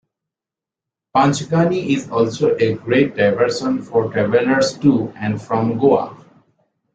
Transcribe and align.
Panchgani 1.15 1.89
is 1.95 2.09
also 2.09 2.55
a 2.55 2.73
great 2.73 3.15
diversion 3.15 3.83
for 3.83 4.11
travellers 4.11 4.75
to 4.79 5.13
and 5.15 5.39
from 5.39 5.77
Goa. 5.77 6.17